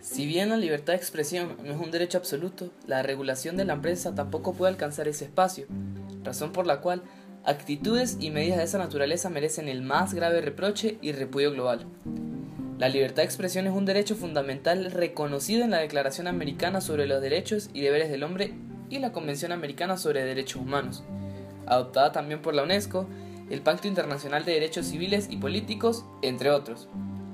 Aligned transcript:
Si 0.00 0.24
bien 0.24 0.48
la 0.48 0.56
libertad 0.56 0.94
de 0.94 0.98
expresión 0.98 1.56
no 1.62 1.72
es 1.72 1.78
un 1.78 1.90
derecho 1.90 2.16
absoluto, 2.16 2.70
la 2.86 3.02
regulación 3.02 3.58
de 3.58 3.66
la 3.66 3.74
empresa 3.74 4.14
tampoco 4.14 4.54
puede 4.54 4.72
alcanzar 4.72 5.08
ese 5.08 5.26
espacio, 5.26 5.66
razón 6.24 6.52
por 6.52 6.66
la 6.66 6.80
cual 6.80 7.02
actitudes 7.44 8.16
y 8.18 8.30
medidas 8.30 8.58
de 8.58 8.64
esa 8.64 8.78
naturaleza 8.78 9.28
merecen 9.28 9.68
el 9.68 9.82
más 9.82 10.14
grave 10.14 10.40
reproche 10.40 10.96
y 11.02 11.12
repudio 11.12 11.52
global. 11.52 11.84
La 12.78 12.88
libertad 12.88 13.16
de 13.16 13.24
expresión 13.24 13.66
es 13.66 13.74
un 13.74 13.84
derecho 13.84 14.16
fundamental 14.16 14.90
reconocido 14.90 15.64
en 15.64 15.70
la 15.70 15.78
Declaración 15.78 16.28
Americana 16.28 16.80
sobre 16.80 17.06
los 17.06 17.20
Derechos 17.20 17.68
y 17.74 17.82
Deberes 17.82 18.10
del 18.10 18.22
Hombre 18.22 18.54
y 18.88 19.00
la 19.00 19.12
Convención 19.12 19.52
Americana 19.52 19.98
sobre 19.98 20.24
Derechos 20.24 20.62
Humanos, 20.62 21.04
adoptada 21.66 22.10
también 22.10 22.40
por 22.40 22.54
la 22.54 22.62
UNESCO, 22.62 23.06
el 23.50 23.60
Pacto 23.60 23.86
Internacional 23.86 24.46
de 24.46 24.52
Derechos 24.52 24.86
Civiles 24.86 25.26
y 25.30 25.36
Políticos, 25.36 26.06
entre 26.22 26.50
otros 26.50 26.88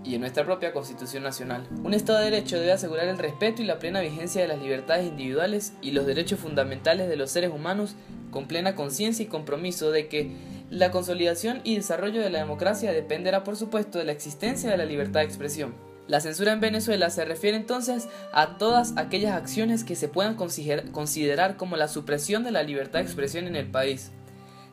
y 0.07 0.15
en 0.15 0.21
nuestra 0.21 0.45
propia 0.45 0.73
Constitución 0.73 1.23
Nacional. 1.23 1.67
Un 1.83 1.93
Estado 1.93 2.21
de 2.21 2.27
Derecho 2.27 2.59
debe 2.59 2.73
asegurar 2.73 3.09
el 3.09 3.19
respeto 3.19 3.63
y 3.63 3.67
la 3.67 3.79
plena 3.79 4.01
vigencia 4.01 4.41
de 4.41 4.49
las 4.49 4.63
libertades 4.63 5.07
individuales 5.07 5.73
y 5.83 5.91
los 5.91 6.07
derechos 6.07 6.39
fundamentales 6.39 7.09
de 7.09 7.17
los 7.17 7.31
seres 7.31 7.51
humanos 7.51 7.97
con 8.31 8.47
plena 8.47 8.75
conciencia 8.75 9.25
y 9.25 9.29
compromiso 9.29 9.91
de 9.91 10.09
que 10.09 10.31
la 10.71 10.91
consolidación 10.91 11.61
y 11.65 11.77
desarrollo 11.77 12.21
de 12.23 12.31
la 12.31 12.39
democracia 12.39 12.93
dependerá 12.93 13.45
por 13.45 13.57
supuesto 13.57 13.99
de 13.99 14.05
la 14.05 14.13
existencia 14.13 14.71
de 14.71 14.77
la 14.77 14.85
libertad 14.85 15.21
de 15.21 15.27
expresión. 15.27 15.75
La 16.09 16.21
censura 16.21 16.53
en 16.53 16.61
Venezuela 16.61 17.11
se 17.11 17.25
refiere 17.25 17.57
entonces 17.57 18.09
a 18.33 18.59
todas 18.59 18.97
aquellas 18.97 19.35
acciones 19.35 19.83
que 19.83 19.97
se 19.97 20.09
puedan 20.09 20.37
considerar 20.37 21.57
como 21.57 21.77
la 21.77 21.89
supresión 21.89 22.45
de 22.45 22.53
la 22.53 22.63
libertad 22.63 23.01
de 23.01 23.07
expresión 23.07 23.49
en 23.49 23.57
el 23.57 23.71
país. 23.71 24.13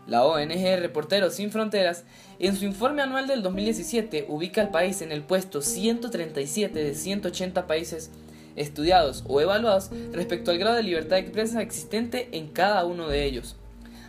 La 0.08 0.26
ONG 0.26 0.80
Reporteros 0.80 1.36
Sin 1.36 1.50
Fronteras, 1.50 2.04
en 2.40 2.58
su 2.58 2.66
informe 2.66 3.02
anual 3.02 3.26
del 3.26 3.42
2017, 3.42 4.26
ubica 4.28 4.62
al 4.62 4.70
país 4.70 5.02
en 5.02 5.14
el 5.14 5.24
puesto 5.24 5.62
137 5.62 6.84
de 6.84 6.94
180 6.94 7.68
países 7.68 8.12
estudiados 8.58 9.24
o 9.28 9.40
evaluados 9.40 9.92
respecto 10.12 10.52
al 10.52 10.58
grado 10.58 10.76
de 10.76 10.84
libertad 10.84 11.16
de 11.16 11.22
expresión 11.22 11.62
existente 11.62 12.28
en 12.34 12.50
cada 12.50 12.84
uno 12.84 13.08
de 13.08 13.24
ellos, 13.24 13.56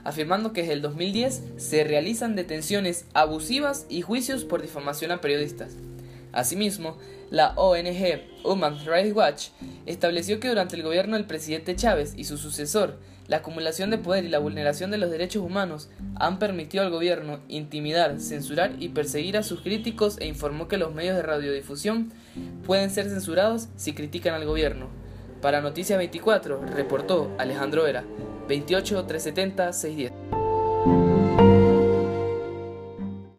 afirmando 0.03 0.53
que 0.53 0.62
desde 0.62 0.75
el 0.75 0.83
2010 0.83 1.42
se 1.59 1.84
realizan 1.84 2.34
detenciones 2.34 3.06
abusivas 3.15 3.87
y 3.89 4.03
juicios 4.03 4.45
por 4.45 4.62
difamación 4.62 5.12
a 5.12 5.20
periodistas. 5.20 5.77
Asimismo, 6.35 6.99
la 7.31 7.53
ONG 7.57 8.21
Human 8.43 8.79
Rights 8.85 9.15
Watch 9.15 9.49
estableció 9.87 10.41
que 10.41 10.49
durante 10.49 10.77
el 10.77 10.83
gobierno 10.83 11.17
del 11.17 11.27
presidente 11.27 11.77
Chávez 11.77 12.15
y 12.17 12.25
su 12.25 12.39
sucesor, 12.39 12.99
la 13.29 13.39
acumulación 13.39 13.91
de 13.91 13.99
poder 13.99 14.25
y 14.25 14.29
la 14.29 14.39
vulneración 14.39 14.91
de 14.91 14.99
los 14.99 15.11
derechos 15.11 15.43
humanos 15.43 15.89
han 16.17 16.39
permitido 16.39 16.85
al 16.85 16.91
gobierno 16.91 17.41
intimidar, 17.49 18.21
censurar 18.21 18.75
y 18.79 18.91
perseguir 18.91 19.37
a 19.37 19.43
sus 19.43 19.61
críticos 19.61 20.19
e 20.19 20.27
informó 20.27 20.69
que 20.69 20.77
los 20.77 20.93
medios 20.93 21.17
de 21.17 21.23
radiodifusión 21.23 22.12
pueden 22.67 22.91
ser 22.91 23.09
censurados 23.09 23.69
si 23.77 23.95
critican 23.95 24.35
al 24.35 24.45
gobierno. 24.45 24.89
Para 25.41 25.61
Noticias 25.61 25.99
24, 25.99 26.67
reportó 26.75 27.31
Alejandro 27.39 27.85
Vera, 27.85 28.05
28 28.49 29.05
370 29.07 29.73
610. 29.73 30.14